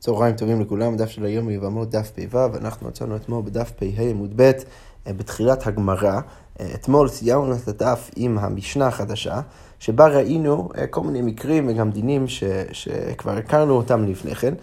[0.00, 4.32] צהריים טובים לכולם, דף של היום יבמות דף פ"ו, אנחנו מצאנו אתמול בדף פ"ה עמוד
[4.36, 4.42] ב'
[5.06, 6.20] אה, בתחילת הגמרא.
[6.60, 9.40] אה, אתמול סיימנו את הדף עם המשנה החדשה,
[9.78, 14.54] שבה ראינו אה, כל מיני מקרים וגם דינים ש, שכבר הכרנו אותם לפני כן,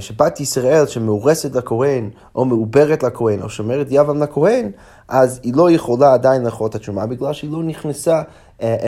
[0.00, 4.70] שבת ישראל שמאורסת לכהן, או מעוברת לכהן, או שומרת יבם לכהן,
[5.08, 8.22] אז היא לא יכולה עדיין לאכול את התשומה, בגלל שהיא לא נכנסה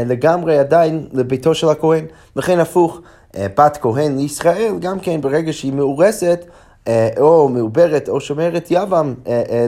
[0.06, 2.04] לגמרי עדיין לביתו של הכהן.
[2.36, 3.00] וכן הפוך.
[3.36, 6.44] אה, בת כהן לישראל, גם כן ברגע שהיא מאורסת,
[6.88, 9.66] אה, או מעוברת או שומרת יבם אה,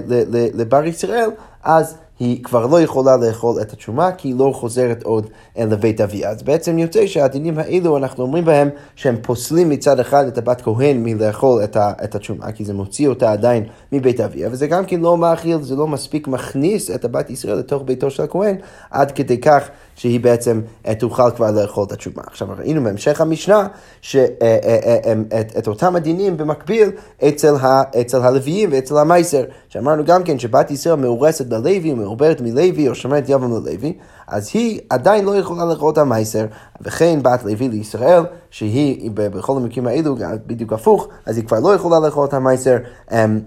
[0.54, 1.30] לבר ישראל,
[1.62, 6.30] אז היא כבר לא יכולה לאכול את התשומה, כי היא לא חוזרת עוד לבית אביה.
[6.30, 11.02] אז בעצם יוצא שהדינים האלו, אנחנו אומרים בהם שהם פוסלים מצד אחד את הבת כהן
[11.02, 15.62] מלאכול את, התשומה, כי זה מוציא אותה עדיין מבית אביה, וזה גם כן לא מאכיל,
[15.62, 18.56] זה לא מספיק מכניס את הבת ישראל לתוך ביתו של הכהן,
[18.90, 22.22] עד כדי כך שהיא בעצם אה, תוכל כבר לאכול את התשומה.
[22.26, 23.66] עכשיו ראינו בהמשך המשנה
[24.00, 24.58] שאת אה,
[25.32, 26.90] אה, אותם הדינים במקביל
[27.28, 32.88] אצל, ה, אצל הלוויים ואצל המייסר, שאמרנו גם כן שבת ישראל מאורסת בלוי, מעוברת מלוי
[32.88, 33.92] או שומרת יבם ללוי,
[34.26, 36.46] אז היא עדיין לא יכולה לאכול את המייסר,
[36.80, 41.98] וכן בת לוי לישראל, שהיא בכל המקרים האלו בדיוק הפוך, אז היא כבר לא יכולה
[41.98, 42.76] לאכול את המייסר.
[43.12, 43.40] אמ,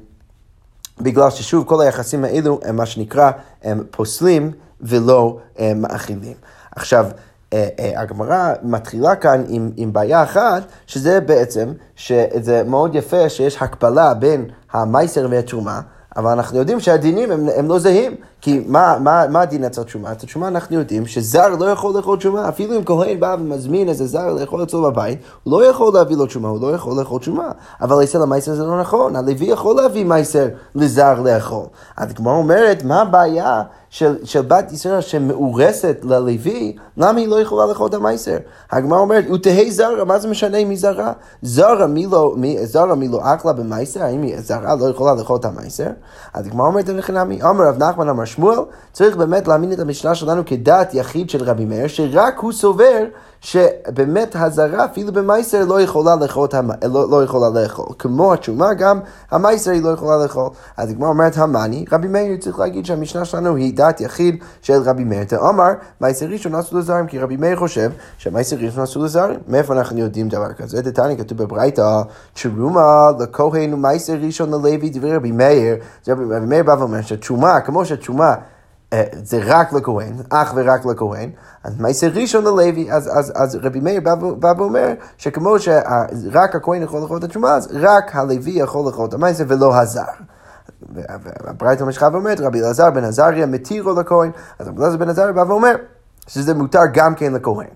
[1.01, 3.31] בגלל ששוב כל היחסים האלו הם מה שנקרא
[3.63, 6.35] הם פוסלים ולא הם מאכילים.
[6.75, 7.05] עכשיו,
[7.53, 13.57] אה, אה, הגמרא מתחילה כאן עם, עם בעיה אחת, שזה בעצם, שזה מאוד יפה שיש
[13.61, 15.81] הקבלה בין המייסר והתרומה,
[16.15, 18.15] אבל אנחנו יודעים שהדינים הם, הם לא זהים.
[18.43, 20.11] כי מה, מה, מה הדין אצל תשומה?
[20.11, 24.07] אצל תשומה אנחנו יודעים שזר לא יכול לאכול תשומה, אפילו אם כהן בא ומזמין איזה
[24.07, 27.51] זר לאכול אצלו בבית, הוא לא יכול להביא לו תשומה, הוא לא יכול לאכול תשומה.
[27.81, 31.65] אבל אצל המייסר זה לא נכון, הלוי יכול להביא מייסר לזר לאכול.
[31.97, 37.65] אז כמו אומרת, מה הבעיה של, של בת ישראל שמאורסת ללוי, למה היא לא יכולה
[37.65, 38.37] לאכול את המייסר?
[38.71, 41.13] הגמרא אומרת, ותהי זרה, מה זה משנה מי זרה?
[41.41, 44.03] זרה מי לא, מי, זרה מי לא אכלה במייסר?
[44.03, 45.87] האם זרה לא יכולה לאכול את המייסר?
[46.33, 48.57] אז הגמרא אומרת, אמר רב נחמן אמר שמואל,
[48.91, 53.03] צריך באמת להאמין את המשנה שלנו כדעת יחיד של רבי מאיר, שרק הוא סובר
[53.43, 56.47] שבאמת הזרה אפילו במייסר לא יכולה לאכול,
[56.83, 57.85] לא, לא יכולה לאכול.
[57.99, 58.99] כמו התשומה גם
[59.31, 60.49] המייסר היא לא יכולה לאכול.
[60.77, 65.03] אז הגמרא אומרת המאני, רבי מאיר צריך להגיד שהמשנה שלנו היא דעת יחיד של רבי
[65.03, 65.23] מאיר.
[65.23, 65.69] תאמר,
[66.01, 69.39] מייסר ראשון עשו לזרים, כי רבי מאיר חושב שמייסר ראשון עשו לזרים.
[69.47, 70.81] מאיפה אנחנו יודעים דבר כזה?
[70.81, 72.01] דתני כתוב בברייתא,
[72.33, 75.75] תרומה לכהן ומייסר ראשון ללוי דברי רבי מאיר.
[76.07, 78.35] רבי מאיר בא ואומר שתשומה, כמו שתשומה
[79.23, 81.29] זה רק לכהן, אך ורק לכהן,
[81.63, 84.01] אז מעשר ראשון ללוי, אז, אז, אז רבי מאיר
[84.39, 89.13] בא, ואומר שכמו שרק הכהן יכול לאכול את התשומה, אז רק הלוי יכול לאכול את
[89.13, 90.01] המעשר ולא הזר.
[90.93, 95.43] והברייתא משכה ואומרת, רבי אלעזר בן עזריה מתירו לכהן, אז רבי אלעזר בן עזריה בא
[95.47, 95.75] ואומר
[96.27, 97.67] שזה מותר גם כן לכהן.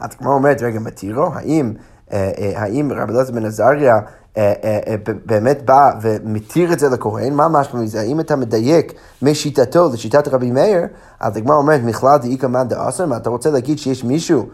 [0.00, 1.72] אז כמו אומרת, רגע, מתירו, האם,
[2.12, 4.23] אה, אה, האם רבי אלעזר בן עזריה אה, אה, אה,
[5.26, 8.00] באמת בא ומתיר את זה לכהן, מה משמע מזה?
[8.00, 10.80] האם אתה מדייק משיטתו לשיטת רבי מאיר,
[11.20, 14.46] אז הגמרא אומרת, מכלל דאיכא מאן דאסר, אתה רוצה להגיד שיש מישהו,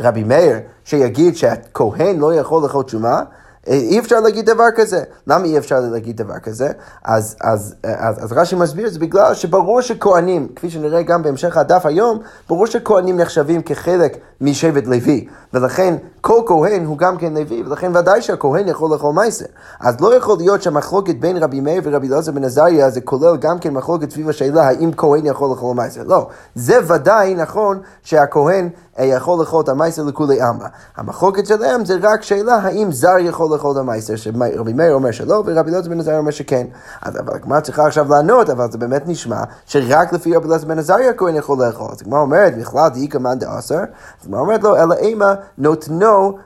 [0.00, 3.22] רבי מאיר, שיגיד שהכהן לא יכול לאכול תשומה?
[3.68, 5.02] אי אפשר להגיד דבר כזה.
[5.26, 6.68] למה אי אפשר להגיד דבר כזה?
[7.04, 11.86] אז, אז, אז, אז רש"י מסביר, זה בגלל שברור שכהנים, כפי שנראה גם בהמשך הדף
[11.86, 12.18] היום,
[12.48, 18.22] ברור שכהנים נחשבים כחלק משבט לוי, ולכן כל כהן הוא גם כן לוי, ולכן ודאי
[18.22, 19.44] שהכהן יכול לאכול מייסר.
[19.80, 23.58] אז לא יכול להיות שהמחלוקת בין רבי מאיר ורבי אלעזר בן עזריה זה כולל גם
[23.58, 26.02] כן מחלוקת סביב השאלה האם כהן יכול לאכול מייסר.
[26.06, 28.68] לא, זה ודאי נכון שהכהן
[29.04, 30.64] יכול לאכול את המייסר לכולי עלמא.
[30.96, 35.42] המחלוקת שלהם זה רק שאלה האם זר יכול לאכול את המייסר, שרבי מאיר אומר שלא
[35.46, 36.66] ורבי אלעזר בן עזריה אומר שכן.
[37.02, 40.78] אז אבל הגמרא צריכה עכשיו לענות, אבל זה באמת נשמע שרק לפי רבי אלעזר בן
[40.78, 41.88] עזריה הכהן יכול לאכול.
[41.92, 46.38] אז הגמרא אומרת, בכלל דאיכא מאן דאסר, אז הגמרא אומרת לו, אלא אימה נותנו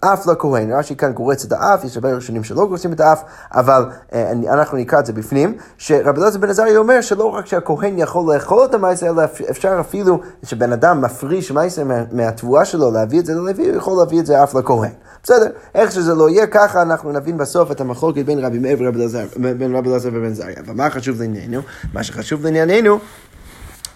[0.00, 3.22] אף לכהן, רש"י כאן גורץ את האף, יש הרבה ראשונים שלא גורצים את האף,
[3.54, 7.98] אבל אה, אנחנו נקרא את זה בפנים, שרבי אלעזר בן עזריה אומר שלא רק שהכהן
[7.98, 13.26] יכול לאכול את המעשר, אלא אפשר אפילו שבן אדם מפריש מעשר מהתבואה שלו להביא את
[13.26, 14.90] זה ללוי, הוא יכול להביא את זה אף לכהן.
[15.22, 19.88] בסדר, איך שזה לא יהיה, ככה אנחנו נבין בסוף את המחלוקת בין רבי מאיר ורבי
[19.90, 20.56] אלעזר ובן זריה.
[20.66, 21.60] ומה חשוב לענייננו?
[21.94, 22.98] מה שחשוב לענייננו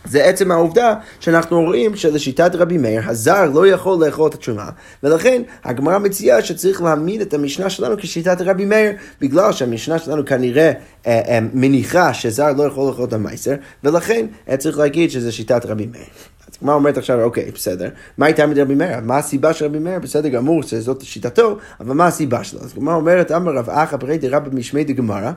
[0.04, 4.68] זה עצם העובדה שאנחנו רואים שלשיטת רבי מאיר, הזר לא יכול לאכול את התשומה,
[5.02, 10.72] ולכן הגמרא מציעה שצריך להעמיד את המשנה שלנו כשיטת רבי מאיר, בגלל שהמשנה שלנו כנראה
[11.06, 13.54] אה, אה, מניחה שזר לא יכול לאכול את המייסר,
[13.84, 16.04] ולכן אה, צריך להגיד שזה שיטת רבי מאיר.
[16.48, 19.00] אז הגמרא אומרת עכשיו, אוקיי, בסדר, מה הייתה רבי מאיר?
[19.02, 19.98] מה הסיבה של רבי מאיר?
[19.98, 22.60] בסדר גמור שזאת שיטתו, אבל מה הסיבה שלו?
[22.60, 25.32] אז הגמרא אומרת, אמר רב אחא פרי דרבא משמי דגמרא,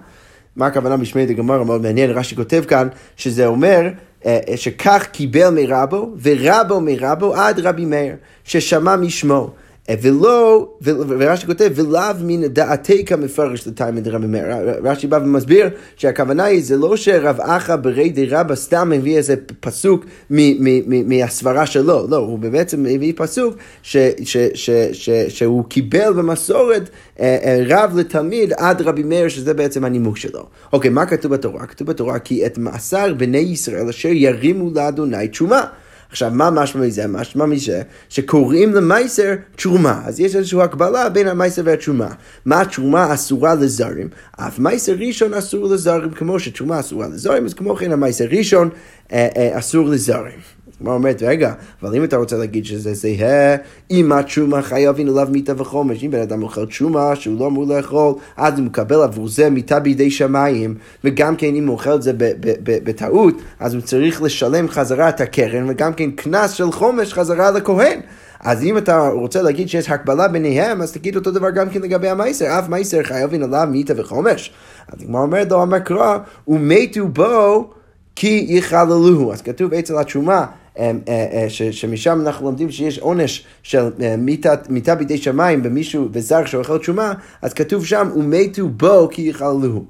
[0.58, 1.64] מה הכוונה משמי דגמרא?
[1.64, 2.88] מאוד מעניין, רש"י כותב כאן,
[3.18, 3.88] שזה אומר
[4.26, 9.50] אה, שכך קיבל מרבו, ורבו מרבו עד רבי מאיר, ששמע משמו.
[10.02, 14.46] ולא, ורש"י כותב, ולאו מן דעתי כמפרש לתימן דרבי מאיר.
[14.84, 19.36] רש"י בא ומסביר שהכוונה היא, זה לא שרב אחא ברי די רבא סתם מביא איזה
[19.60, 20.06] פסוק
[20.88, 24.38] מהסברה שלו, לא, הוא בעצם מביא פסוק ש, ש,
[24.94, 30.46] ש, שהוא קיבל במסורת אה, אה, רב לתלמיד עד רבי מאיר, שזה בעצם הנימוק שלו.
[30.74, 31.66] אוקיי, מה כתוב בתורה?
[31.66, 35.66] כתוב בתורה כי את מאסר בני ישראל אשר ירימו לאדוני תשומה.
[36.10, 37.08] עכשיו, מה משמע מזה?
[37.08, 40.02] משמע מזה שקוראים למייסר תרומה.
[40.06, 42.10] אז יש איזושהי הקבלה בין המייסר והתרומה.
[42.46, 44.10] מה התרומה אסורה לזרים?
[44.32, 48.70] אף מייסר ראשון אסור לזרים, כמו שתרומה אסורה לזרים, אז כמו כן המייסר ראשון
[49.12, 50.57] אה, אה, אסור לזרים.
[50.82, 53.56] הגמרא אומרת, רגע, אבל אם אתה רוצה להגיד שזה זהה,
[53.92, 58.14] אם התשומה חייבים אליו מיתה וחומש, אם בן אדם אוכל תשומה שהוא לא אמור לאכול,
[58.38, 62.12] אז הוא מקבל עבור זה מיתה בידי שמיים, וגם כן אם הוא אוכל את זה
[62.64, 68.00] בטעות, אז הוא צריך לשלם חזרה את הקרן, וגם כן קנס של חומש חזרה לכהן.
[68.40, 72.10] אז אם אתה רוצה להגיד שיש הקבלה ביניהם, אז תגיד אותו דבר גם כן לגבי
[72.10, 72.60] המייסר.
[72.60, 74.52] אף מייסר חייבים עליו מיתה וחומש.
[74.88, 77.70] אז הגמרא אומרת לו, המקרא, ומתו בו
[78.16, 79.34] כי יכללוהו.
[79.34, 80.46] אז כתוב אצל התשומה.
[80.80, 84.16] אה, אה, שמשם אנחנו לומדים שיש עונש של אה,
[84.70, 89.86] מיתה בידי שמיים במישהו, וזר שאוכל תשומה, אז כתוב שם, ומתו בו כי יכללוהו.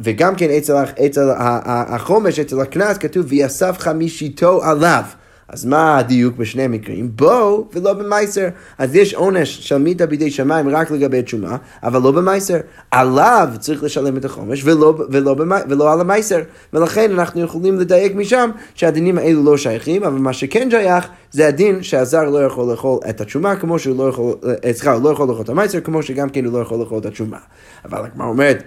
[0.00, 0.74] וגם כן אצל,
[1.06, 1.28] אצל
[1.66, 5.02] החומש, אצל הקנס, כתוב, ויאסף חמישיתו עליו.
[5.48, 7.10] אז מה הדיוק בשני המקרים?
[7.16, 8.48] בו ולא במייסר.
[8.78, 12.58] אז יש עונש של מיתה בידי שמיים רק לגבי תשומה, אבל לא במייסר.
[12.90, 16.40] עליו צריך לשלם את החומש ולא, ולא, במי, ולא על המייסר.
[16.72, 21.82] ולכן אנחנו יכולים לדייק משם שהדינים האלו לא שייכים, אבל מה שכן שייך זה הדין
[21.82, 24.34] שהזר לא יכול לאכול את התשומה כמו שהוא לא יכול,
[24.64, 26.98] אה, סליחה, הוא לא יכול לאכול את המייסר כמו שגם כן הוא לא יכול לאכול
[26.98, 27.38] את התשומה.
[27.84, 28.62] אבל הגמרא אומרת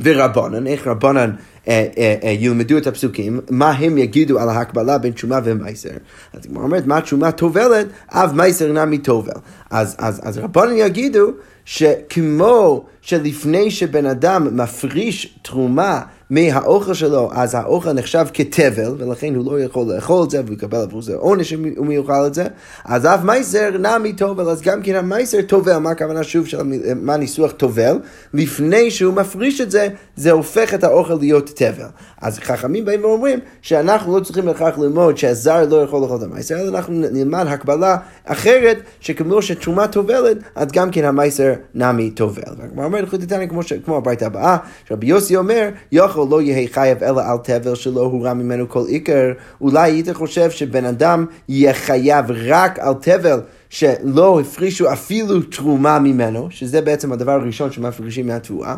[0.00, 1.30] ורבנן, איך רבנן
[1.68, 5.88] אה, אה, אה, ילמדו את הפסוקים, מה הם יגידו על ההקבלה בין תשומה ומייסר.
[6.32, 9.32] אז הגמרא אומרת, מה תשומה טובלת, אב מייסר נמי טובל.
[9.70, 11.30] אז, אז, אז רבנן יגידו
[11.64, 16.00] שכמו שלפני שבן אדם מפריש תרומה
[16.30, 20.78] מהאוכל שלו, אז האוכל נחשב כתבל, ולכן הוא לא יכול לאכול את זה, והוא יקבל
[20.78, 22.46] עבור זה עונש אם הוא יאכל את זה,
[22.84, 26.62] אז אף מייסר נמי טובל, אז גם כן המייסר טובל, מה הכוונה שוב, של,
[26.94, 27.98] מה הניסוח טובל?
[28.34, 31.86] לפני שהוא מפריש את זה, זה הופך את האוכל להיות תבל.
[32.20, 36.60] אז חכמים באים ואומרים שאנחנו לא צריכים לכך ללמוד שהזר לא יכול לאכול את המייסר,
[36.60, 42.42] אלא אנחנו נלמד הקבלה אחרת, שכמו שתרומה טובלת, אז גם כן המייסר נמי טובל.
[42.58, 44.56] והגמרא אומרת, כמו הברית הבאה,
[44.88, 49.32] שרבי יוסי אומר, יכול לא יהיה חייב אלא על תבל שלא הורם ממנו כל עיקר,
[49.60, 53.40] אולי היית חושב שבן אדם יהיה חייב רק על תבל
[53.70, 58.76] שלא הפרישו אפילו תרומה ממנו, שזה בעצם הדבר הראשון שמפרישים מהתבואה,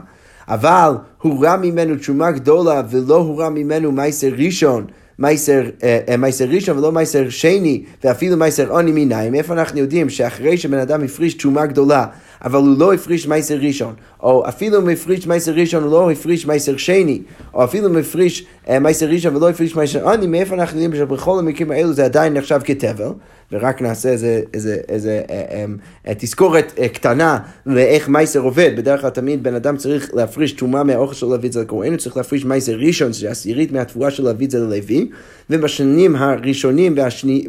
[0.49, 0.93] אבל
[1.23, 4.87] הורם ממנו תרומה גדולה ולא הורם ממנו מייסר ראשון.
[5.19, 10.09] מייסר, אה, אה, מייסר ראשון ולא מייסר שני ואפילו מייסר עוני מיניים, איפה אנחנו יודעים
[10.09, 12.07] שאחרי שבן אדם הפריש תרומה גדולה
[12.45, 16.47] אבל הוא לא הפריש מייסר ראשון, או אפילו אם הפריש מייסר ראשון הוא לא הפריש
[16.47, 17.23] מייסר שני,
[17.55, 21.39] או אפילו אם הפריש אה, מייסר ראשון ולא הפריש מייסר עוני, מאיפה אנחנו יודעים שבכל
[21.39, 23.13] המקרים האלו זה עדיין נחשב כתבל,
[23.53, 25.65] ורק נעשה איזה, איזה, איזה אה, אה,
[26.09, 28.71] אה, תזכורת אה, קטנה לאיך מייסר עובד.
[28.77, 31.97] בדרך כלל תמיד בן אדם צריך להפריש תרומה מהאוכל שלו להביא את זה לכהן, הוא
[31.97, 35.09] צריך להפריש מייסר ראשון, שזה עשירית מהתבואה שלו להביא את זה ללוי,
[35.53, 36.95] ובשנים הראשונים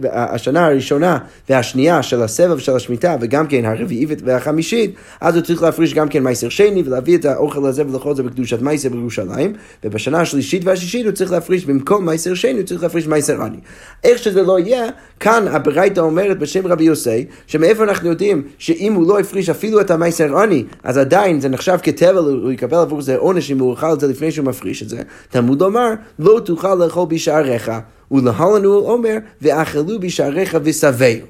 [0.01, 1.17] והשנה הראשונה
[1.49, 6.23] והשנייה של הסבב של השמיטה, וגם כן הרביעית והחמישית, אז הוא צריך להפריש גם כן
[6.23, 11.11] מייסר שני ולהביא את האוכל הזה ולאכול זה בקדושת מייסר בירושלים, ובשנה השלישית והשישית הוא
[11.11, 13.57] צריך להפריש במקום מייסר שני, הוא צריך להפריש מייסר עני.
[14.03, 14.85] איך שזה לא יהיה,
[15.19, 19.91] כאן הברייתא אומרת בשם רבי יוסי, שמאיפה אנחנו יודעים שאם הוא לא הפריש אפילו את
[19.91, 23.93] המייסר עני, אז עדיין זה נחשב כתבל, הוא יקבל עבור זה עונש אם הוא אוכל
[23.93, 25.01] את זה לפני שהוא מפריש את זה.
[25.29, 27.71] תלמוד לומר, לא תוכל לאכול בשעריך,
[28.13, 31.25] ולהלן הוא אומר, ואכלו בשעריך ושבעו.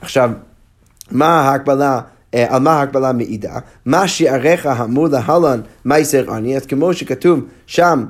[0.00, 0.30] עכשיו,
[1.10, 2.00] מה ההקבלה?
[2.34, 3.58] אה, על מה ההקבלה מעידה?
[3.86, 8.04] מה שעריך אמור להלן מייסר עני, אז כמו שכתוב שם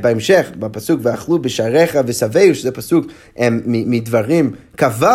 [0.00, 5.06] בהמשך, בפסוק ואכלו בשעריך ושבעו, שזה פסוק um, מדברים כ"ו,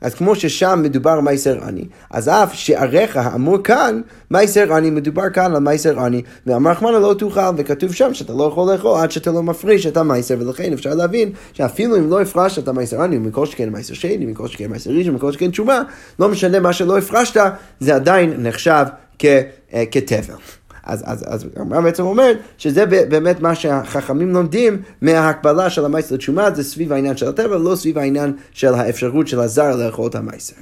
[0.00, 5.54] אז כמו ששם מדובר מייסר עני, אז אף שעריך האמור כאן, מייסר עני, מדובר כאן
[5.54, 9.30] על מייסר עני, ואמר רחמנה לא תאכל, וכתוב שם שאתה לא יכול לאכול עד שאתה
[9.30, 13.46] לא מפריש את המייסר, ולכן אפשר להבין שאפילו אם לא הפרשת את המייסר עני, מכל
[13.46, 15.82] שכן מייסר שני, מכל שכן מייסר ראשון, מכל שכן תשומה,
[16.18, 17.40] לא משנה מה שלא הפרשת,
[17.80, 18.84] זה עדיין נחשב
[19.18, 20.57] כ, uh, כתבל.
[20.88, 26.50] אז, אז, אז הגמרא בעצם אומרת שזה באמת מה שהחכמים לומדים מההקבלה של המייסר לתשומה,
[26.50, 30.54] זה סביב העניין של הטבע, לא סביב העניין של האפשרות של הזר לאכול את המייסר.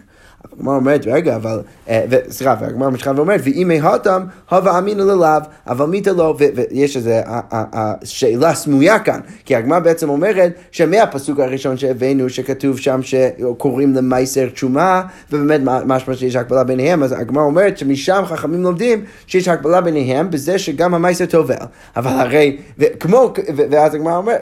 [0.58, 5.86] הגמרא אומרת, רגע, אבל, אה, סליחה, והגמרא ממשיכה ואומרת, ואם מהתם, הווה אמינא ללאו, אבל
[5.86, 7.10] מיתא לא, ויש איזו
[8.04, 15.02] שאלה סמויה כאן, כי הגמרא בעצם אומרת שמהפסוק הראשון שהבאנו, שכתוב שם שקוראים למייסר תשומה,
[15.32, 20.58] ובאמת משמע שיש הקבלה ביניהם, אז הגמרא אומרת שמשם חכמים לומדים שיש הקבלה ביניהם בזה
[20.58, 21.54] שגם המייסר טובל.
[21.96, 23.32] אבל הרי, וכמו,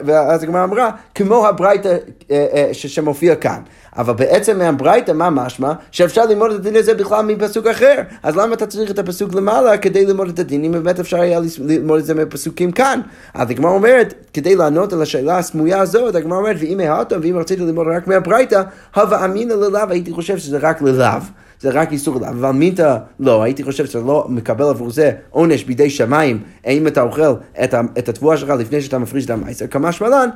[0.05, 1.97] ואז הגמרא אמרה, כמו הברייתא
[2.31, 3.59] אה, אה, שמופיע כאן.
[3.97, 5.73] אבל בעצם מהברייתא, מה משמע?
[5.91, 8.01] שאפשר ללמוד את הדין הזה בכלל מפסוק אחר.
[8.23, 11.39] אז למה אתה צריך את הפסוק למעלה כדי ללמוד את הדין, אם באמת אפשר היה
[11.59, 12.99] ללמוד את זה מפסוקים כאן?
[13.33, 17.59] אז הגמרא אומרת, כדי לענות על השאלה הסמויה הזאת, הגמרא אומרת, ואם הערתם, ואם רצית
[17.59, 18.61] ללמוד רק מהברייתא,
[18.95, 21.21] הווה אמינא ללאו, הייתי חושב שזה רק ללאו.
[21.61, 25.63] זה רק איסור לאו, אבל מינתא לא, הייתי חושב שאתה לא מקבל עבור זה עונש
[25.63, 27.33] בידי שמיים, אם אתה אוכל
[27.63, 30.29] את התבואה שלך לפני שאתה מפריש את המייסר, כמה שמלן,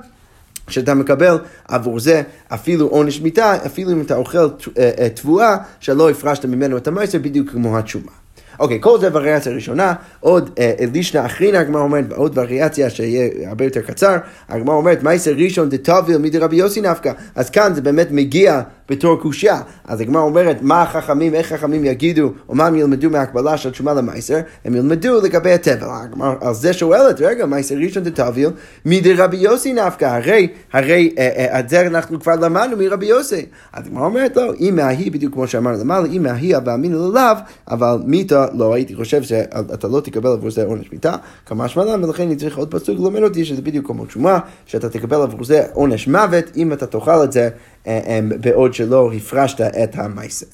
[0.71, 6.09] שאתה מקבל עבור זה אפילו עונש מיתה, אפילו אם אתה אוכל אה, אה, תבואה שלא
[6.09, 8.18] הפרשת ממנו את המייסר בדיוק כמו התשומה.
[8.59, 13.65] אוקיי, כל זה וריאציה ראשונה, עוד אה, לישנה אחרינה, הגמרא אומרת, ועוד וריאציה שיהיה הרבה
[13.65, 14.17] יותר קצר,
[14.49, 19.21] הגמרא אומרת, מייסר ראשון דתביל מדי רבי יוסי נפקא, אז כאן זה באמת מגיע בתור
[19.21, 19.61] קושייה.
[19.87, 23.93] אז הגמרא אומרת, מה החכמים, איך חכמים יגידו, או מה הם ילמדו מהקבלה של תשומה
[23.93, 25.87] למייסר, הם ילמדו לגבי הטבל.
[26.03, 28.49] הגמרא על זה שואלת, רגע, מייסר ראשון דתביל,
[28.85, 33.45] מדי רבי יוסי נפקא, הרי, הרי אה, אה, את זה אנחנו כבר למדנו מרבי יוסי.
[33.73, 37.35] אז הגמרא אומרת, לא, אם מההיא, בדיוק כמו שאמרנו למעלה, אם מההיא ואמינו ללאו,
[37.71, 41.15] אבל מיתה לא, הייתי חושב שאתה לא תקבל עבור זה עונש מיתה,
[41.45, 45.21] כמה שמלן, ולכן אני צריך עוד פסוק ללמד אותי שזה בדיוק כמו תשומה, שאתה תקבל
[45.21, 47.49] עבור זה עונש מוות, אם אתה תאכל את זה
[47.87, 50.45] אה, אה, בעוד שלא הפרשת את המייסר.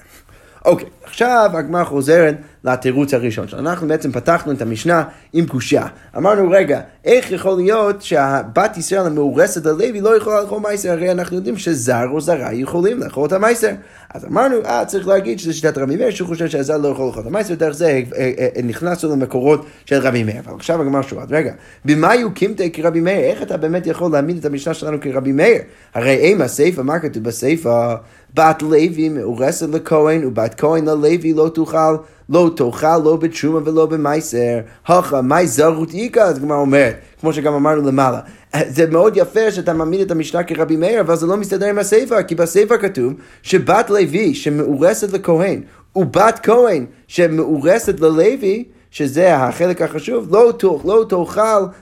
[0.65, 3.69] אוקיי, עכשיו הגמרא חוזרת לתירוץ הראשון שלנו.
[3.69, 5.03] אנחנו בעצם פתחנו את המשנה
[5.33, 5.87] עם קושייה.
[6.17, 10.91] אמרנו, רגע, איך יכול להיות שהבת ישראל המאורסת ללוי לא יכולה לאכול מייסר?
[10.91, 13.71] הרי אנחנו יודעים שזר או זרה יכולים לאכול את המייסר.
[14.13, 17.21] אז אמרנו, אה, צריך להגיד שזה שיטת רבי מאיר, שהוא חושב שהזר לא יכול לאכול
[17.21, 20.39] את המייסר, ודרך זה אה, אה, נכנסנו למקורות של רבי מאיר.
[20.45, 21.53] אבל עכשיו הגמרא שואלת, רגע,
[21.85, 23.19] במה יהיו קימתי כרבי מאיר?
[23.19, 25.61] איך אתה באמת יכול להעמיד את המשנה שלנו כרבי מאיר?
[25.93, 27.95] הרי אימה סיפא, מה כתוב בסיפא?
[28.33, 31.95] בת לוי מאורסת לכהן, ובת כהן ללוי לא תאכל.
[32.29, 37.53] לא תאכל לא בתשומה ולא במייסר, הכה מי זרות איכא, אז הגמרא אומרת, כמו שגם
[37.53, 38.19] אמרנו למעלה.
[38.67, 42.21] זה מאוד יפה שאתה מעמיד את המשנה כרבי מאיר, אבל זה לא מסתדר עם הסיפא,
[42.21, 45.61] כי בסיפא כתוב שבת לוי שמאורסת לכהן,
[45.95, 48.63] ובת כהן שמאורסת ללוי,
[48.95, 50.51] שזה החלק החשוב, לא,
[50.85, 51.41] לא תאכל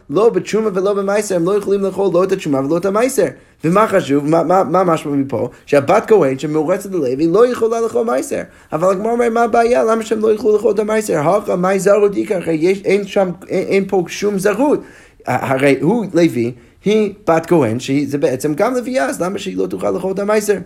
[0.10, 3.25] לא בתשומה ולא במייסר, הם לא יכולים לאכול לא את התשומה ולא את המייסר.
[3.63, 5.50] ומה חשוב, מה, מה, מה משמע מפה?
[5.65, 8.41] שהבת כהן שמאורצת ללוי לא יכולה לאכול מייסר.
[8.74, 9.84] אבל הגמרא אומר, מה הבעיה?
[9.84, 11.29] למה שהם לא יוכלו לאכול את המייסר?
[11.29, 14.79] הכא מי זרות הרי אין שם, אין, אין פה שום זרות.
[15.25, 16.51] הרי הוא לוי,
[16.86, 20.58] היא בת כהן, שזה בעצם גם לוויה, אז למה שהיא לא תוכל לאכול את המייסר?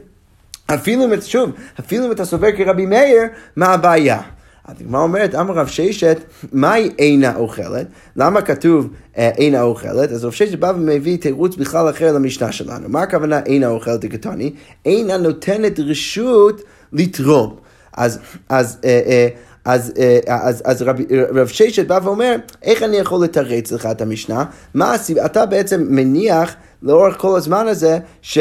[0.73, 3.21] אפילו אם, שוב, אפילו אם אתה סובר כרבי מאיר,
[3.55, 4.21] מה הבעיה?
[4.67, 6.17] הדגמרא אומרת, אמר רב ששת,
[6.53, 7.87] מהי אינה אוכלת?
[8.15, 10.11] למה כתוב אה, אינה אוכלת?
[10.11, 12.89] אז רב ששת בא ומביא תירוץ בכלל אחר למשנה שלנו.
[12.89, 14.53] מה הכוונה אינה אוכלת דקתני?
[14.85, 16.61] אינה נותנת רשות
[16.93, 17.55] לתרום.
[17.93, 18.19] אז,
[18.49, 19.27] אז, אה, אה,
[19.65, 19.93] אז,
[20.27, 20.95] אז, אז רב,
[21.33, 24.45] רב ששת בא ואומר, איך אני יכול לתרץ לך את המשנה?
[24.73, 25.25] מה הסיבה?
[25.25, 28.37] אתה בעצם מניח לאורך כל הזמן הזה, ש...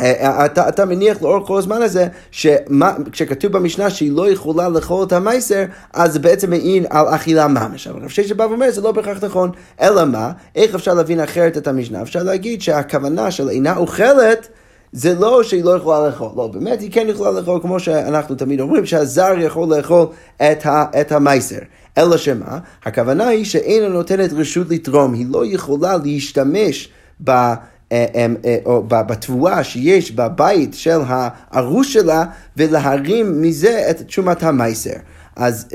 [0.00, 5.06] אה, אה, אתה, אתה מניח לאורך כל הזמן הזה, שכשכתוב במשנה שהיא לא יכולה לאכול
[5.06, 7.86] את המייסר, אז זה בעצם מעין על אכילה ממש.
[7.86, 9.50] אבל רב ששת בא ואומר, זה לא בהכרח נכון.
[9.80, 10.32] אלא מה?
[10.54, 12.02] איך אפשר להבין אחרת את המשנה?
[12.02, 14.48] אפשר להגיד שהכוונה של אינה אוכלת,
[14.92, 18.60] זה לא שהיא לא יכולה לאכול, לא, באמת היא כן יכולה לאכול, כמו שאנחנו תמיד
[18.60, 21.58] אומרים, שהזר יכול לאכול את, ה, את המייסר.
[21.98, 22.58] אלא שמה?
[22.84, 26.88] הכוונה היא שאינה נותנת רשות לתרום, היא לא יכולה להשתמש
[27.24, 27.54] ב...
[27.92, 32.24] אה, אה, אה, או בתבואה שיש בבית של הארוש שלה
[32.56, 34.96] ולהרים מזה את תשומת המייסר.
[35.36, 35.68] אז,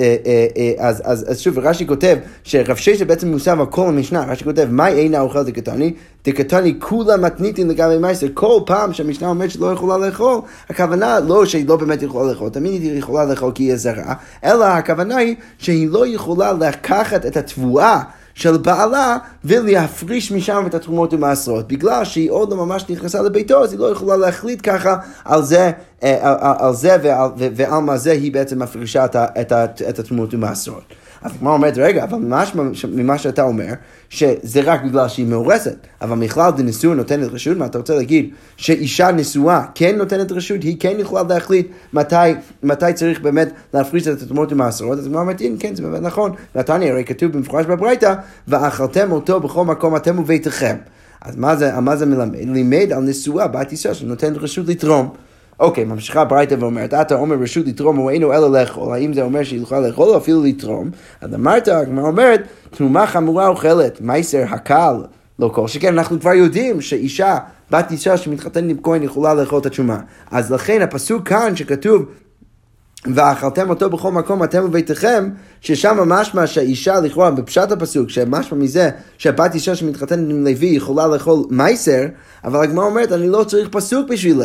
[0.79, 4.67] אז, אז, אז שוב, רש"י כותב שרב ששת בעצם מוסב על כל המשנה, רש"י כותב,
[4.71, 5.93] מה אינה אוכל דקתני?
[6.25, 8.27] דקתני כולה מתניתין לגבי מייסר.
[8.33, 12.81] כל פעם שהמשנה אומרת שלא יכולה לאכול, הכוונה לא שהיא לא באמת יכולה לאכול, תמיד
[12.81, 14.13] היא יכולה לאכול כי היא זרה,
[14.43, 18.01] אלא הכוונה היא שהיא לא יכולה לקחת את התבואה.
[18.33, 21.67] של בעלה ולהפריש משם את התרומות ומעשרות.
[21.67, 24.95] בגלל שהיא עוד לא ממש נכנסה לביתו, אז היא לא יכולה להחליט ככה
[25.25, 25.71] על זה,
[26.03, 30.33] אה, על, על זה ועל, ועל מה זה היא בעצם מפרישה את, את, את התרומות
[30.33, 30.83] ומעשרות.
[31.23, 32.17] אז הגמרא אומרת, רגע, אבל
[32.93, 33.73] ממה שאתה אומר,
[34.09, 38.29] שזה רק בגלל שהיא מאורסת, אבל מכלל דנשוא נותנת רשות, מה אתה רוצה להגיד?
[38.57, 42.15] שאישה נשואה כן נותנת רשות, היא כן יכולה להחליט מתי,
[42.63, 46.31] מתי צריך באמת להפריש את התמות המעשרות, אז הגמרא אומרת, כן, זה באמת נכון.
[46.55, 48.13] נתניה הרי כתוב במפורש בברייתא,
[48.47, 50.75] ואכלתם אותו בכל מקום אתם וביתכם.
[51.21, 52.35] אז מה זה, מה זה מלמד?
[52.35, 55.09] לימד על נשואה בת ישראל שנותנת רשות לתרום.
[55.59, 59.43] אוקיי, ממשיכה ברייתא ואומרת, אתה אומר רשות לתרום או אינו אלא לאכול, האם זה אומר
[59.43, 60.89] שהיא יכולה לאכול או אפילו לתרום?
[61.21, 64.95] אז אמרת, הגמרא אומרת, תרומה חמורה אוכלת, מייסר הקל,
[65.39, 67.37] לא כל שכן, אנחנו כבר יודעים שאישה,
[67.71, 69.99] בת אישה שמתחתנת עם כהן יכולה לאכול את התשומה.
[70.31, 72.05] אז לכן הפסוק כאן שכתוב
[73.05, 75.29] ואכלתם אותו בכל מקום אתם וביתכם,
[75.61, 81.43] ששם משמע שהאישה לכאורה בפשט הפסוק, שמשמע מזה שהבת אישה שמתחתנת עם לוי יכולה לאכול
[81.49, 82.05] מייסר,
[82.43, 84.41] אבל הגמרא אומרת אני לא צריך פסוק בשביל,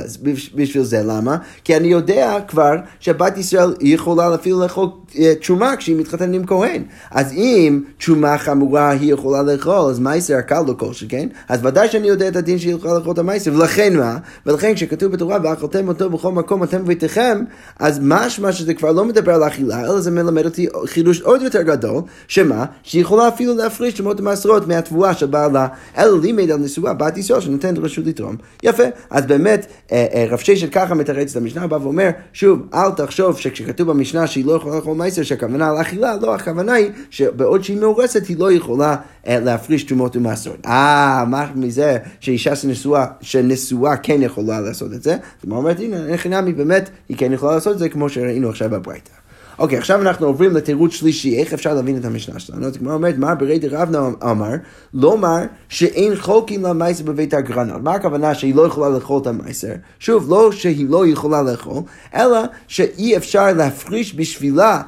[0.54, 1.36] בשביל זה, למה?
[1.64, 6.82] כי אני יודע כבר שבת ישראל יכולה אפילו לאכול אה, תשומה כשהיא מתחתנת עם כהן.
[7.10, 11.88] אז אם תשומה חמורה היא יכולה לאכול, אז מייסר הקל לא כל שכן, אז ודאי
[11.88, 14.18] שאני יודע את הדין שהיא יכולה לאכול את המייסר, ולכן מה?
[14.46, 17.44] ולכן כשכתוב בתורה ואכלתם אותו בכל מקום אתם וביתכם,
[17.78, 21.62] אז משמע שזה כבר לא מדבר על אכילה, אלא זה מלמד אותי חידוש עוד יותר
[21.62, 22.64] גדול, שמה?
[22.82, 25.66] שהיא יכולה אפילו להפריש תשומות המעשרות מהתבואה של בעלה,
[25.98, 28.36] אלא לימד על נשואה בת ישראל שנותנת רשות לתרום.
[28.62, 32.90] יפה, אז באמת אה, אה, רב ששת ככה מתרץ את המשנה, בא ואומר, שוב, אל
[32.90, 37.64] תחשוב שכשכתוב במשנה שהיא לא יכולה לאכול מייסר, שהכוונה על אכילה, לא, הכוונה היא שבעוד
[37.64, 40.66] שהיא מאורסת היא לא יכולה להפריש תרומות ומעשרות.
[40.66, 45.16] אה, מה מזה שאישה שנשואה, שנשואה כן יכולה לעשות את זה?
[45.44, 48.70] מה אומרת, הנה, אין חינמי, באמת, היא כן יכולה לעשות את זה כמו שראינו עכשיו
[48.70, 49.10] בברייתא.
[49.58, 52.66] אוקיי, עכשיו אנחנו עוברים לתירוץ שלישי, איך אפשר להבין את המשנה שלנו?
[52.66, 54.52] אז כמו אומרת, מה ברי דרבנה אמר,
[54.94, 57.82] לומר שאין חולקים למייסר בבית הגרנות.
[57.82, 59.72] מה הכוונה שהיא לא יכולה לאכול את המייסר?
[59.98, 61.82] שוב, לא שהיא לא יכולה לאכול,
[62.14, 64.80] אלא שאי אפשר להפריש בשבילה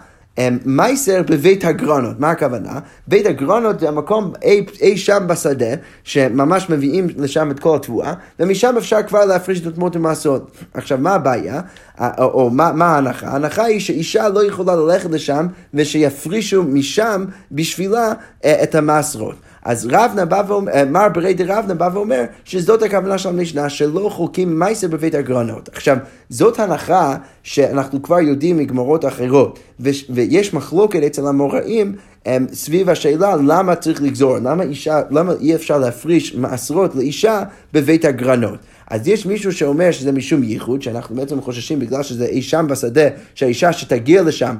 [0.65, 2.79] מייסר בבית הגרנות, מה הכוונה?
[3.07, 8.75] בית הגרנות זה המקום אי, אי שם בשדה, שממש מביאים לשם את כל התבואה, ומשם
[8.79, 10.51] אפשר כבר להפריש את התמות המעשות.
[10.75, 11.61] עכשיו, מה הבעיה?
[12.01, 13.27] או, או מה, מה ההנחה?
[13.27, 18.13] ההנחה היא שאישה לא יכולה ללכת לשם, ושיפרישו משם בשבילה
[18.45, 19.37] אה, את המעשרות.
[19.69, 24.09] אז רבנה בא ואומר, אה, מר ברי דרבנה בא ואומר שזאת הכוונה של המשנה, שלא
[24.13, 25.69] חולקים מייסר בבית הגרנות.
[25.73, 25.97] עכשיו,
[26.29, 31.95] זאת הנחה שאנחנו כבר יודעים מגמרות אחרות, ו- ויש מחלוקת אצל המוראים
[32.27, 38.05] הם, סביב השאלה למה צריך לגזור, למה, אישה, למה אי אפשר להפריש מעשרות לאישה בבית
[38.05, 38.59] הגרנות.
[38.91, 43.09] אז יש מישהו שאומר שזה משום ייחוד, שאנחנו בעצם חוששים בגלל שזה אי שם בשדה,
[43.35, 44.57] שהאישה שתגיע לשם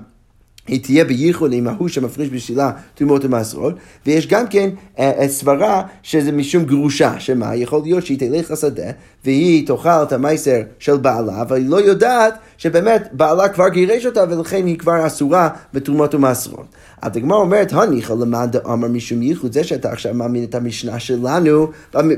[0.69, 3.75] היא תהיה בייחוד עם ההוא שמפריש בשבילה תרומות ומעשרות,
[4.07, 7.57] ויש גם כן אה, אה, סברה שזה משום גרושה, שמה?
[7.57, 8.91] יכול להיות שהיא תלך לשדה
[9.25, 14.25] והיא תאכל את המייסר של בעלה, אבל היא לא יודעת שבאמת בעלה כבר גירש אותה
[14.31, 16.67] ולכן היא כבר אסורה בתרומות ומעשרות.
[17.03, 21.71] אז הגמרא אומרת, הניחא למאן דאמר משום ייחוד, זה שאתה עכשיו מאמין את המשנה שלנו,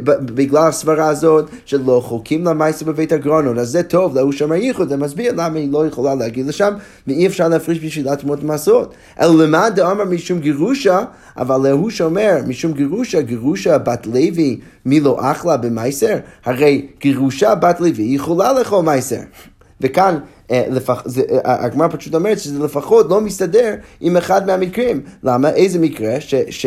[0.07, 4.97] בגלל הסברה הזאת, שלא חוקים למייסר בבית הגרונות, אז זה טוב, להוא שאמר ייחוד, זה
[4.97, 6.75] מסביר למה היא לא יכולה להגיד לשם,
[7.07, 8.95] ואי אפשר להפריש בשבילה תרומות ומעשרות.
[9.21, 11.05] אלא למאן דאמר משום גירושה,
[11.37, 16.17] אבל להוא שאומר, משום גירושה, גירושה בת לוי, מי לא אחלה במייסר?
[16.45, 19.21] הרי גירושה בת לוי יכולה לאכול מייסר.
[19.81, 20.19] וכאן
[20.51, 20.65] אה,
[21.05, 25.01] זה, אה, הגמרא פשוט אומרת שזה לפחות לא מסתדר עם אחד מהמקרים.
[25.23, 25.51] למה?
[25.51, 26.21] איזה מקרה?
[26.21, 26.67] ש, ש,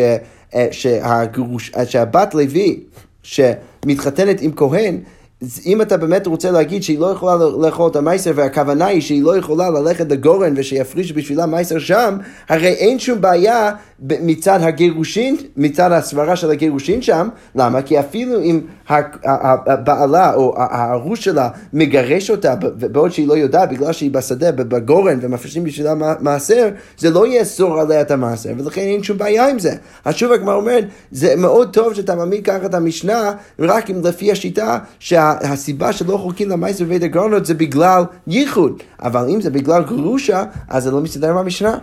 [0.55, 2.79] אה, שהגרוש, שהבת לוי
[3.23, 4.97] שמתחתנת עם כהן
[5.65, 9.37] אם אתה באמת רוצה להגיד שהיא לא יכולה לאכול את המייסר והכוונה היא שהיא לא
[9.37, 12.17] יכולה ללכת לגורן ושיפריש בשבילה מייסר שם,
[12.49, 13.71] הרי אין שום בעיה
[14.03, 17.81] מצד הגירושין, מצד הסברה של הגירושין שם, למה?
[17.81, 24.11] כי אפילו אם הבעלה או הארוש שלה מגרש אותה בעוד שהיא לא יודעת בגלל שהיא
[24.11, 29.49] בשדה בגורן ומפרישים בשבילה מעשר, זה לא יאסור עליה את המעשר ולכן אין שום בעיה
[29.49, 29.75] עם זה.
[30.05, 34.31] אז שוב הגמרא אומרת, זה מאוד טוב שאתה מעמיד ככה את המשנה רק אם לפי
[34.31, 40.43] השיטה שהסיבה שלא חולקים למעשר בבית הגרונות זה בגלל ייחוד, אבל אם זה בגלל גרושה
[40.69, 41.77] אז זה לא מסתדר עם המשנה.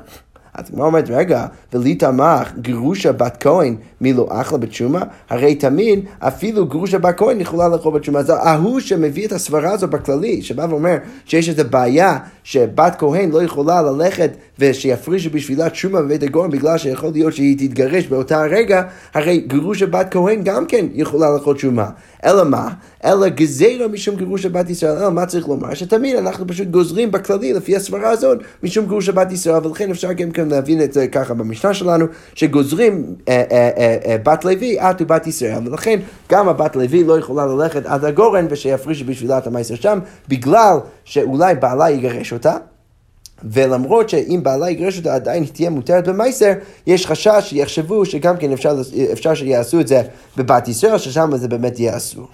[0.54, 5.02] אז הגמרא אומרת, רגע, ולי תמך גרושה בת כהן מלא אחלה בתשומה?
[5.30, 8.18] הרי תמיד אפילו גרושה בת כהן יכולה לאכול בתשומה.
[8.18, 13.42] אז ההוא שמביא את הסברה הזו בכללי, שבא ואומר שיש איזו בעיה שבת כהן לא
[13.42, 18.82] יכולה ללכת ושיפרישו בשבילה תשומה בבית הגורן בגלל שיכול להיות שהיא תתגרש באותה הרגע,
[19.14, 21.90] הרי גרושה בת כהן גם כן יכולה לאכול תשומה.
[22.24, 22.68] אלא מה?
[23.04, 24.96] אלא גזירה משום גירוש בת ישראל.
[24.96, 25.74] אלא מה צריך לומר?
[25.74, 30.30] שתמיד אנחנו פשוט גוזרים בכללי לפי הסברה הזאת משום גירוש בת ישראל, ולכן אפשר גם
[30.30, 35.02] כן להבין את זה ככה במשנה שלנו, שגוזרים אה, אה, אה, אה, בת לוי את
[35.02, 39.74] ובת ישראל, ולכן גם הבת לוי לא יכולה ללכת עד הגורן ושיפריש בשבילה את המייסר
[39.74, 42.56] שם, בגלל שאולי בעלה יגרש אותה.
[43.44, 46.52] ולמרות שאם בעלה יגרש אותה עדיין היא תהיה מותרת במייסר,
[46.86, 48.76] יש חשש שיחשבו שגם כן אפשר,
[49.12, 50.02] אפשר שיעשו את זה
[50.36, 52.26] בבת ישראל, ששם זה באמת יהיה אסור.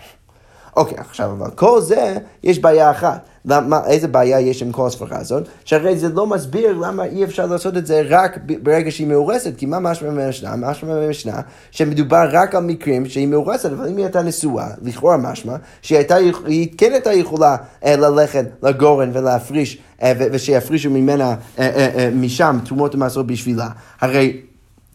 [0.76, 3.28] אוקיי, עכשיו אבל כל זה, יש בעיה אחת.
[3.46, 5.48] למה, איזה בעיה יש עם כל הזאת?
[5.64, 9.66] שהרי זה לא מסביר למה אי אפשר לעשות את זה רק ברגע שהיא מאורסת, כי
[9.66, 10.56] מה משמע במשנה?
[10.56, 15.56] משמע במשנה שמדובר רק על מקרים שהיא מאורסת, אבל אם היא הייתה נשואה, לכאורה משמע,
[15.82, 16.16] שהיא הייתה,
[16.78, 23.68] כן הייתה יכולה אה, ללכת לגורן ולהפריש, אה, ושיפרישו ממנה, אה, משם תרומות ומעשרות בשבילה.
[24.00, 24.40] הרי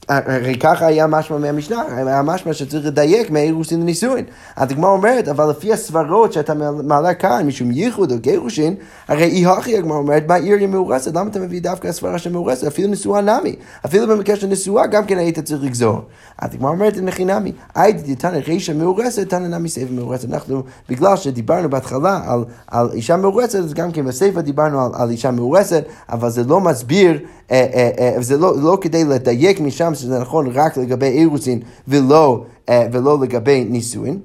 [0.08, 4.26] הרי ככה היה משמע מהמשנה, היה משמע שצריך לדייק מהאירוסין לנישואין.
[4.58, 8.76] הגמרא אומרת, אבל לפי הסברות שאתה מעלה כאן, משום ייחוד או גירושין,
[9.08, 11.16] הרי אי הכי הגמרא אומרת, מה עיר היא מאורסת?
[11.16, 12.68] למה אתה מביא דווקא הסברה של מאורסת?
[12.68, 13.56] אפילו נשואה נמי.
[13.86, 16.02] אפילו במקרה של נשואה גם כן היית צריך לגזור.
[16.38, 20.30] אז הגמרא אומרת, נכי נמי, הייתי תנא רישא מאורסת, תנא נמי סייפה מאורסת.
[20.30, 25.10] אנחנו, בגלל שדיברנו בהתחלה על, על אישה מאורסת, אז גם כן בסייפה דיברנו על, על
[25.10, 27.20] אישה מאורסת, אבל זה לא מסביר
[27.52, 32.46] אה, אה, אה, זה לא, לא כדי לדייק משם שזה נכון רק לגבי אירוסין ולא,
[32.92, 34.20] ולא לגבי נישואין,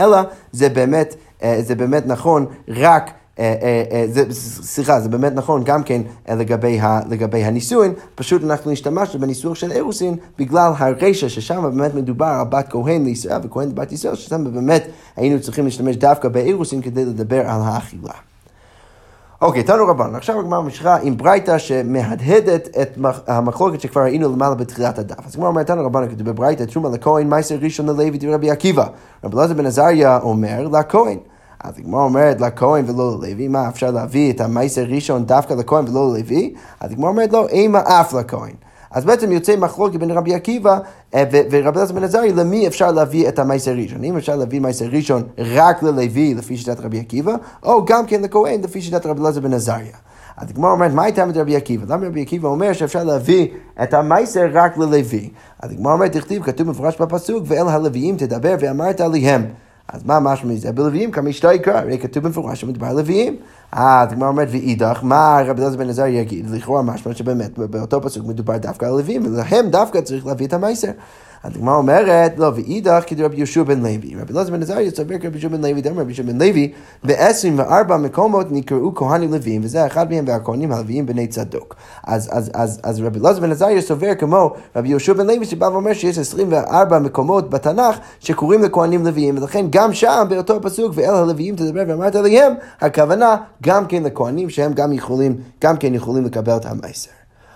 [0.00, 0.18] אלא
[0.52, 1.14] זה באמת,
[1.60, 3.10] זה באמת נכון רק
[4.62, 9.72] סליחה, זה באמת נכון גם כן לגבי, ה, לגבי הנישואין, פשוט אנחנו השתמשנו בניסוח של
[9.72, 14.86] אירוסין בגלל הרשע ששם באמת מדובר על בת כהן לישראל וכהן לבת ישראל, ששם באמת
[15.16, 18.14] היינו צריכים להשתמש דווקא באירוסין כדי לדבר על האכילה.
[19.44, 24.98] אוקיי, תנו רבן, עכשיו הגמרא ממשיכה עם ברייתא שמהדהדת את המחלוקת שכבר ראינו למעלה בתחילת
[24.98, 25.26] הדף.
[25.26, 28.86] אז הגמרא אומרת, תנו רבן, כתוב בברייתא, תרומה לכהן, מייסר ראשון ללוי דרבי עקיבא.
[29.24, 31.18] רבי אלעזר בן עזריה אומר לכהן.
[31.64, 36.14] אז הגמרא אומרת לכהן ולא ללוי, מה אפשר להביא את המייסר ראשון דווקא לכהן ולא
[36.14, 36.54] ללוי?
[36.80, 38.54] אז הגמרא אומרת לו, אימה אף לכהן.
[38.94, 40.78] אז בעצם יוצא מחלוקת בין רבי עקיבא
[41.14, 44.04] אה, ורבי אלעזר בן עזרי, למי אפשר להביא את המייסר ראשון?
[44.04, 48.60] אם אפשר להביא מייסר ראשון רק ללוי, לפי שיטת רבי עקיבא, או גם כן לכהן,
[48.62, 49.96] לפי שיטת רבי אלעזר בן עזריה.
[50.36, 51.94] אז הגמרא אומרת, מה הייתה את רבי עקיבא?
[51.94, 53.48] למה רבי עקיבא אומר שאפשר להביא
[53.82, 55.30] את המייסר רק ללוי?
[55.60, 59.44] אז הגמרא אומרת, תכתיב, כתוב מפורש בפסוק, ואל הלוויים תדבר ואמרת עליהם.
[59.88, 60.72] אז מה משמע מזה?
[60.72, 63.36] בלוויים כמה אשתו יקרא, הרי כתוב במפורש שמדובר על לוויים.
[63.76, 66.50] אז הגמרא אומרת, ואידך, מה רבי אלעזר בן עזר יגיד?
[66.50, 70.90] לכאורה משמע שבאמת באותו פסוק מדובר דווקא על לוויים, ולהם דווקא צריך להביא את המייסר.
[71.44, 74.14] אז הגמרא אומרת, לא, ואידך כדרבי יהושע בן לוי.
[74.20, 76.72] רבי אלעזר בן עזריה סובר כרבי יהושע בן לוי, דאמר רבי יהושע בן לוי,
[77.06, 81.74] ב-24 מקומות נקראו כהנים לוויים, וזה אחד מהם והכהנים הלוויים בני צדוק.
[82.06, 85.64] אז, אז, אז, אז רבי אלעזר בן עזריה סובר כמו רבי יהושע בן לוי, שבא
[85.64, 91.56] ואומר שיש 24 מקומות בתנ"ך שקוראים לכהנים לוויים, ולכן גם שם, באותו פסוק, ואל הלוויים
[91.56, 96.66] תדבר ואמרת עליהם, הכוונה גם כן לכהנים שהם גם יכולים, גם כן יכולים לקבל את
[96.66, 97.10] המייסר.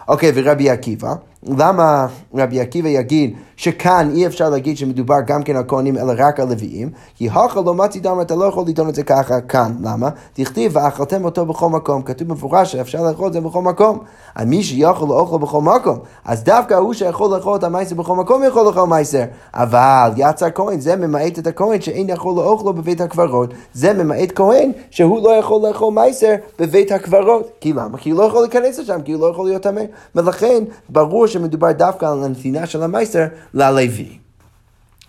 [0.08, 5.64] אוקיי, ורבי עקיבא, למה רבי עקיבא יגיד שכאן אי אפשר להגיד שמדובר גם כן על
[5.68, 6.90] כהנים אלא רק על לוויים?
[7.14, 9.72] כי הכא לא מצי דם, אתה לא יכול לטעון את זה ככה כאן.
[9.82, 10.08] למה?
[10.32, 12.02] תכתיב ואכלתם אותו בכל מקום.
[12.02, 13.98] כתוב במפורש שאפשר לאכול את זה בכל מקום.
[14.34, 15.98] על מי שיכול לאכול בכל מקום.
[16.24, 19.24] אז דווקא הוא שיכול לאכול את המייסר בכל מקום יכול לאכול מייסר.
[19.54, 23.54] אבל יצא כהן, זה ממעט את הכהן שאין יכול לאכולו בבית הקברות.
[23.74, 27.50] זה ממעט כהן שהוא לא יכול לאכול מייסר בבית הקברות.
[27.60, 27.98] כי למה?
[27.98, 29.82] כי הוא לא יכול להיכנס לשם, כי הוא לא יכול להיות טמא.
[30.14, 34.18] ולכן ברור שמדובר דווקא על הנתינה של המייסר ללוי.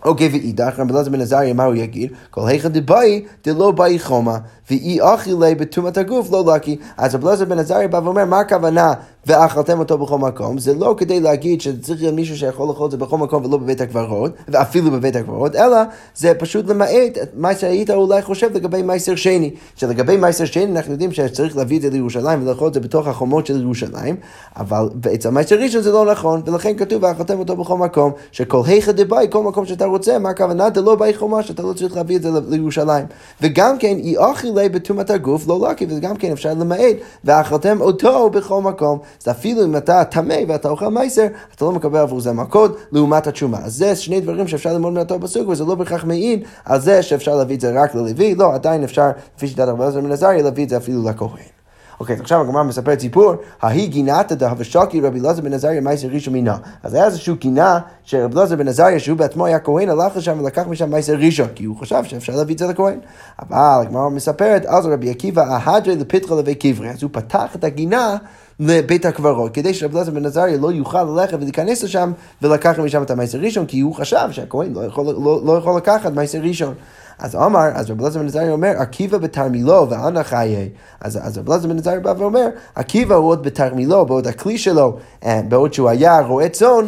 [0.04, 2.12] אוקיי, ואידך, רבי אלעזר בן עזריה, מה הוא יגיד?
[2.30, 4.38] כל היכא דבאי, דלא באי חומה,
[4.70, 6.76] ואי אכילי בטומאת הגוף לא לקי.
[6.96, 8.92] אז רבי אלעזר בן עזריה בא ואומר, מה הכוונה
[9.26, 10.58] ואכלתם אותו בכל מקום?
[10.58, 13.80] זה לא כדי להגיד שצריך להיות מישהו שיכול לאכול את זה בכל מקום ולא בבית
[13.80, 15.76] הקברות, ואפילו בבית הקברות, אלא
[16.14, 19.50] זה פשוט למעט מה שהיית אולי חושב לגבי מייסר שני.
[19.76, 23.46] שלגבי מייסר שני אנחנו יודעים שצריך להביא את זה לירושלים ולאכול את זה בתוך החומות
[23.46, 24.16] של ירושלים,
[24.56, 28.92] אבל אצל מייסר ראשון זה לא נכון, ולכן כתוב ואכלתם אותו בכל מקום, שכל היכא
[28.92, 30.68] דבאי, כל מקום שאתה רוצה, מה הכוונה?
[30.68, 33.06] דלא באי חומה, שאתה לא צריך להביא את זה לירושלים.
[33.40, 38.30] וגם כן, אי אכילי בטומאת הגוף לא לקי, וזה גם כן אפשר למעט, ואכלתם אותו
[38.30, 38.98] בכל מקום.
[39.22, 43.26] אז אפילו אם אתה טמא ואתה אוכל מייסר, אתה לא מקבל עבור זה מכות לעומת
[43.26, 43.58] התשומה.
[43.58, 47.36] אז זה שני דברים שאפשר ללמוד מאותו פסוק, וזה לא בהכרח מעיד על זה שאפשר
[47.36, 50.64] להביא את זה רק ללוי, לא, עדיין אפשר, לפי שיטת הרבה עזר בן עזריה, להביא
[50.64, 51.60] את זה אפילו לכהן.
[52.00, 56.34] אוקיי, אז עכשיו הגמרא מספרת סיפור, ההיא גינתא דהבשקי רבי אלעזר בן עזריה מייסר ראשון
[56.34, 56.56] מינה.
[56.82, 60.62] אז היה איזשהו גינה שרבי אלעזר בן עזריה, שהוא בעצמו היה כהן, הלך לשם ולקח
[60.68, 62.98] משם מייסר ראשון, כי הוא חשב שאפשר להביא את זה לכהן.
[63.38, 68.16] אבל הגמרא מספרת, אז רבי עקיבא אהדרי לפתחה לבי קברי, אז הוא פתח את הגינה
[68.60, 73.10] לבית הקברות, כדי שרבי אלעזר בן עזריה לא יוכל ללכת ולהיכנס לשם ולקח משם את
[73.10, 76.74] המייסר ראשון, כי הוא חשב שהכהן לא לא, לא יכול לקחת מייסר ראשון.
[77.18, 80.68] אז אמר, אז רבי אלעזר בן עזריה אומר, עקיבא בתרמילו ואנא חיי.
[81.00, 84.96] אז, אז רבי אלעזר בן עזריה בא ואומר, עקיבא הוא עוד בתרמילו, בעוד הכלי שלו,
[85.24, 86.86] אה, בעוד שהוא היה רועה צאן,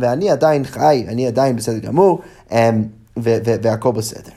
[0.00, 2.20] ואני עדיין חי, אני עדיין בסדר גמור,
[2.52, 2.70] אה,
[3.16, 4.32] והכל בסדר.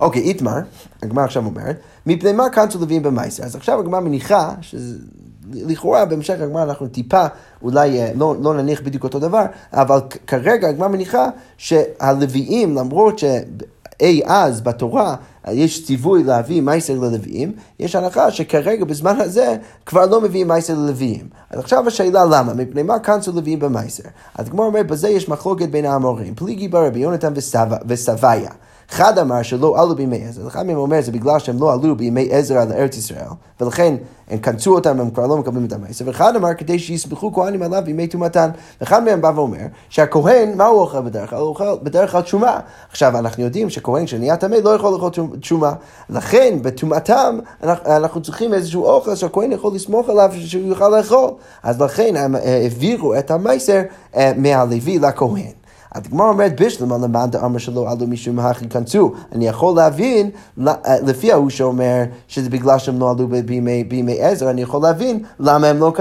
[0.00, 0.58] אוקיי, איתמר,
[1.02, 3.44] הגמרא עכשיו אומרת, מפני מה קנצו לווים במייסר?
[3.44, 4.54] אז עכשיו הגמרא מניחה,
[5.54, 7.26] שלכאורה בהמשך הגמרא אנחנו טיפה,
[7.62, 13.24] אולי אה, לא, לא נניח בדיוק אותו דבר, אבל כרגע הגמרא מניחה שהלוויים, למרות ש...
[14.00, 15.16] אי אז בתורה
[15.48, 19.56] יש ציווי להביא מייסר ללוויים, יש הנחה שכרגע בזמן הזה
[19.86, 21.28] כבר לא מביאים מייסר ללוויים.
[21.50, 24.02] אז עכשיו השאלה למה, מפני מה כנסו לוויים במייסר?
[24.34, 27.32] אז כמו אומר, בזה יש מחלוקת בין האמורים, פליגי ברבי יונתן
[27.86, 28.50] וסביה.
[28.90, 32.28] אחד אמר שלא עלו בימי עזר, אחד מהם אומר זה בגלל שהם לא עלו בימי
[32.30, 33.26] עזרא לארץ ישראל,
[33.60, 33.94] ולכן
[34.30, 37.82] הם כנסו אותם, הם כבר לא מקבלים את המעשר, ואחד אמר כדי שיסמכו כהנים עליו
[37.84, 38.50] בימי טומאתן.
[38.80, 41.38] ואחד מהם בא ואומר שהכהן, מה הוא אוכל בדרך כלל?
[41.38, 42.60] הוא אוכל בדרך כלל תשומה.
[42.90, 45.72] עכשיו, אנחנו יודעים שכהן שנהיה טמא לא יכול לאכול תשומה.
[46.10, 51.30] לכן, בטומאתם, אנחנו צריכים איזשהו אוכל שהכהן יכול לסמוך עליו שהוא יוכל לאכול.
[51.62, 53.82] אז לכן הם אה, העבירו את המעשר
[54.16, 55.65] אה, מהלוי לכהן.
[55.96, 59.12] הגמרא אומרת בשלמה למאן דאמר שלא עלו משום הכי כנסו.
[59.32, 60.30] אני יכול להבין,
[60.66, 60.74] אה,
[61.06, 63.28] לפי ההוא שאומר שזה בגלל שהם לא עלו
[63.88, 65.92] בימי, עזר, אני יכול להבין למה הם, לא,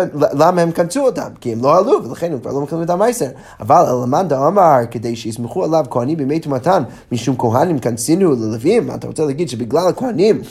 [0.75, 3.27] כנסו אותם, כי הם לא עלו, ולכן הם כבר לא מקבלים את המייסר.
[3.59, 9.25] אבל למאן דאמר, כדי שיסמכו עליו כהנים בימי תומתן, משום כהנים כנסינו ללווים, אתה רוצה
[9.25, 10.41] להגיד שבגלל הכהנים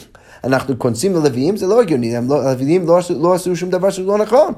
[0.45, 4.19] אנחנו כונסים ללווים, זה לא הגיוני, לא, הלווים לא, לא עשו שום דבר שהוא לא
[4.19, 4.53] נכון.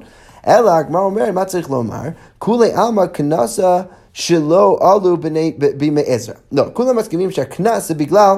[0.46, 2.02] אלא הגמרא אומר, מה צריך לומר?
[2.38, 3.80] כולי עלמא כנסה
[4.16, 5.16] שלא עלו
[5.76, 6.34] בימי עזרא.
[6.52, 8.36] לא, כולם מסכימים שהקנס זה בגלל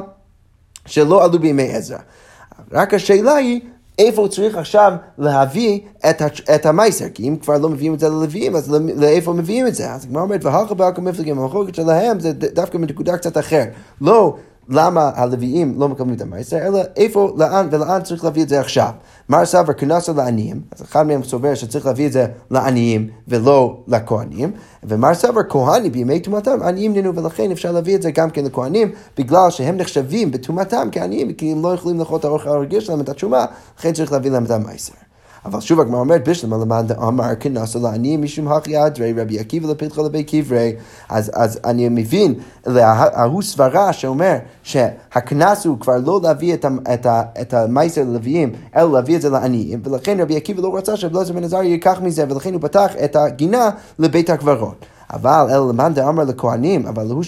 [0.87, 1.99] שלא עלו בימי עזרא.
[2.73, 3.61] רק השאלה היא,
[3.99, 6.23] איפה הוא צריך עכשיו להביא את,
[6.55, 7.09] את המייסר?
[7.15, 9.93] כי אם כבר לא מביאים את זה ללוויים, אז לאיפה מביאים את זה?
[9.93, 13.69] אז הגמרא אומרת, והלכה בעלכם מפלגים, המחלוקת שלהם זה דווקא מנקודה קצת אחרת.
[14.01, 14.37] לא
[14.69, 18.91] למה הלוויים לא מקבלים את המייסר, אלא איפה, לאן ולאן צריך להביא את זה עכשיו.
[19.29, 24.53] מר סבר כנסה לעניים, אז אחד מהם סובר שצריך להביא את זה לעניים ולא לכהנים,
[24.83, 28.91] ומר סבר כהנים בימי טומאתם עניים נינו, ולכן אפשר להביא את זה גם כן לכהנים,
[29.19, 33.09] בגלל שהם נחשבים בטומאתם כעניים, כי הם לא יכולים לאכול את האוכל הרגיל שלהם את
[33.09, 33.47] התשומה,
[33.79, 35.08] לכן צריך להביא להם את המייסר.
[35.49, 40.05] אבל שוב הגמרא אומרת בשלמה למען דאמר כנסה לעניים משום הכי אדרי רבי עקיבא לפתחו
[40.05, 40.73] לבי קברי.
[41.09, 42.35] אז, אז אני מבין
[42.67, 47.07] ההוא סברה שאומר שהקנס הוא כבר לא להביא את, את,
[47.41, 51.45] את המייסר ללוויים אלא להביא את זה לעניים ולכן רבי עקיבא לא רצה שבלעזר בן
[51.45, 56.87] עזריה ייקח מזה ולכן הוא פתח את הגינה לבית הקברות אבל אלא למאן דאמר לכהנים,
[56.87, 57.23] אבל הוא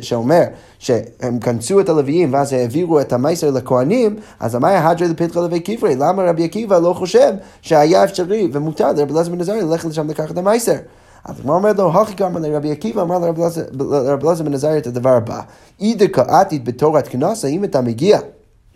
[0.00, 0.42] שאומר
[0.78, 5.96] שהם כנסו את הלוויים ואז העבירו את המייסר לכהנים, אז אמר הדרי לפתחה לוי קברי,
[5.96, 10.30] למה רבי עקיבא לא חושב שהיה אפשרי ומותר לרבי אלעזר בן עזריה ללכת לשם לקחת
[10.30, 10.76] את המייסר?
[11.24, 15.16] אז הגמרא אומרת לו, הכי כמה לרבי עקיבא אמר לרבי אלעזר בן עזריה את הדבר
[15.16, 15.40] הבא,
[15.80, 18.18] אידר קראתית בתורת קנס, האם אתה מגיע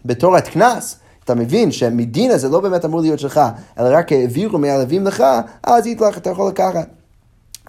[0.05, 0.97] בתורת קנס?
[1.25, 3.41] אתה מבין שמדינה זה לא באמת אמור להיות שלך,
[3.79, 5.25] אלא רק העבירו מהלווים לך,
[5.63, 6.89] אז איתלך אתה יכול לקחת.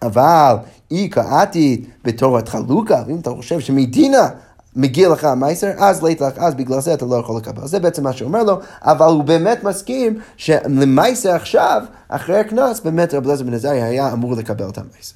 [0.02, 0.56] אבל
[0.92, 4.28] אי קראתי בתורת חלוקה, ואם אתה חושב שמדינה
[4.76, 7.68] מגיע לך המייסר, אז לית לך, אז בגלל זה אתה לא יכול לקבל.
[7.68, 13.26] זה בעצם מה שאומר לו, אבל הוא באמת מסכים שלמייסר עכשיו, אחרי הקנס, באמת רב
[13.26, 15.16] אלעזר בן עזריה היה אמור לקבל את המייסר.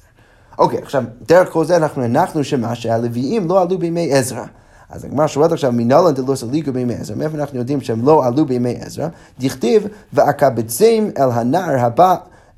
[0.58, 4.44] אוקיי, עכשיו, דרך כל זה אנחנו הנחנו שמה שהלוויים לא עלו בימי עזרא.
[4.90, 8.46] אז הגמרא שואלת עכשיו, מנהלן דלא סליקו בימי עזרא, מאיפה אנחנו יודעים שהם לא עלו
[8.46, 9.08] בימי עזרא?
[9.40, 12.14] דכתיב, ואקבצים אל הנער הבא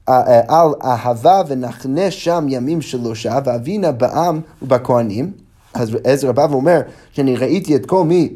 [0.07, 5.33] על אהבה ונחנה שם ימים שלושה, ואבינה בעם ובכהנים.
[5.75, 6.81] אז עזרא בא ואומר
[7.13, 8.33] שאני ראיתי את כל מי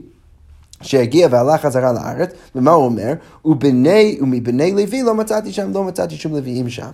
[0.82, 3.12] שהגיע והלך חזרה לארץ, ומה הוא אומר?
[3.44, 6.90] ובני, ומבני לוי לא מצאתי שם, לא מצאתי שום לוויים שם.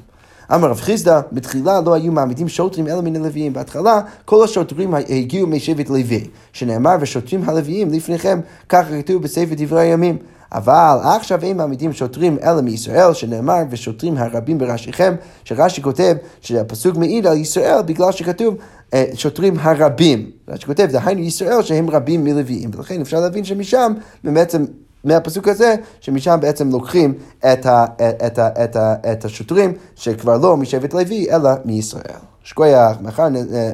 [0.54, 3.52] אמר רב חיסדא, בתחילה לא היו מעמידים שוטרים אלא מן הלוויים.
[3.52, 10.16] בהתחלה כל השוטרים הגיעו משבט לוי, שנאמר ושוטרים הלוויים לפניכם, ככה כתוב בספר דברי הימים.
[10.52, 17.26] אבל עכשיו הם מעמידים שוטרים אלה מישראל, שנאמר, ושוטרים הרבים בראשיכם, שרש"י כותב שהפסוק מעיד
[17.26, 18.54] על ישראל בגלל שכתוב
[18.94, 20.30] אה, שוטרים הרבים.
[20.48, 23.92] רש"י כותב, דהיינו ישראל שהם רבים מלוויים, ולכן אפשר להבין שמשם,
[24.24, 24.64] בעצם
[25.04, 27.84] מהפסוק הזה, שמשם בעצם לוקחים את, ה,
[28.26, 32.20] את, ה, את, ה, את השוטרים שכבר לא משבט לוי, אלא מישראל.
[32.42, 33.28] שקוייך, מחר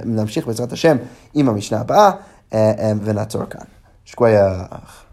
[0.05, 0.97] נמשיך בעזרת השם
[1.35, 2.11] עם המשנה הבאה,
[2.55, 3.65] אה, אה, ונעצור כאן.
[4.05, 5.08] שקוייך.